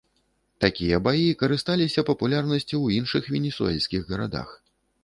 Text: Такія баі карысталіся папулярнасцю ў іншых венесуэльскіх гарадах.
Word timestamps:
Такія 0.63 0.99
баі 1.09 1.27
карысталіся 1.43 2.05
папулярнасцю 2.09 2.69
ў 2.81 2.87
іншых 3.05 3.23
венесуэльскіх 3.37 4.01
гарадах. 4.15 4.61